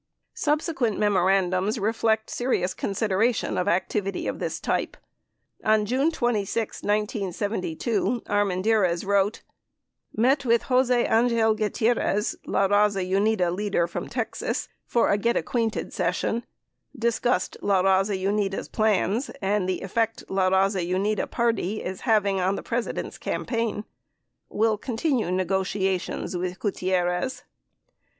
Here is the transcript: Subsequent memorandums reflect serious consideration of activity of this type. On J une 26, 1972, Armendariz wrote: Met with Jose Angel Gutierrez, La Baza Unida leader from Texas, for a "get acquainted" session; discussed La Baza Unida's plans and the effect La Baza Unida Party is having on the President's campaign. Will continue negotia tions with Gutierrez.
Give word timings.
Subsequent 0.33 0.97
memorandums 0.97 1.77
reflect 1.79 2.31
serious 2.31 2.73
consideration 2.73 3.55
of 3.55 3.67
activity 3.67 4.25
of 4.25 4.39
this 4.39 4.59
type. 4.59 4.97
On 5.63 5.85
J 5.85 5.97
une 5.97 6.09
26, 6.11 6.81
1972, 6.81 8.21
Armendariz 8.25 9.05
wrote: 9.05 9.43
Met 10.15 10.43
with 10.43 10.63
Jose 10.63 11.05
Angel 11.05 11.53
Gutierrez, 11.53 12.35
La 12.47 12.67
Baza 12.67 13.03
Unida 13.03 13.53
leader 13.55 13.85
from 13.85 14.09
Texas, 14.09 14.67
for 14.87 15.07
a 15.09 15.19
"get 15.19 15.37
acquainted" 15.37 15.93
session; 15.93 16.45
discussed 16.97 17.57
La 17.61 17.83
Baza 17.83 18.15
Unida's 18.17 18.69
plans 18.69 19.29
and 19.39 19.69
the 19.69 19.81
effect 19.81 20.23
La 20.29 20.49
Baza 20.49 20.79
Unida 20.81 21.29
Party 21.29 21.79
is 21.83 22.01
having 22.01 22.39
on 22.39 22.55
the 22.55 22.63
President's 22.63 23.19
campaign. 23.19 23.83
Will 24.49 24.79
continue 24.79 25.29
negotia 25.29 25.99
tions 25.99 26.35
with 26.35 26.57
Gutierrez. 26.57 27.43